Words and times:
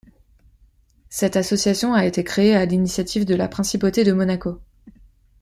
Cette 1.09 1.35
association 1.35 1.93
a 1.93 2.07
été 2.07 2.23
créée 2.23 2.55
à 2.55 2.65
l’initiative 2.65 3.23
de 3.23 3.35
la 3.35 3.47
Principauté 3.47 4.03
de 4.03 4.11
Monaco. 4.13 4.59